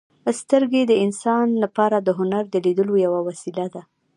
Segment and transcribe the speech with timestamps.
[0.39, 3.81] •سترګې د انسان لپاره د هنر د لیدلو یوه وسیله ده.